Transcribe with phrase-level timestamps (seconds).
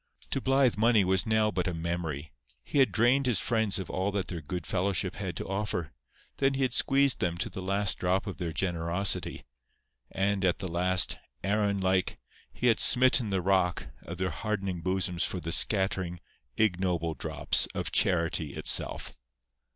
[0.31, 2.31] To Blythe money was now but a memory.
[2.63, 5.93] He had drained his friends of all that their good fellowship had to offer;
[6.37, 9.45] then he had squeezed them to the last drop of their generosity;
[10.09, 12.17] and at the last, Aaron like,
[12.51, 16.19] he had smitten the rock of their hardening bosoms for the scattering,
[16.57, 19.15] ignoble drops of Charity itself.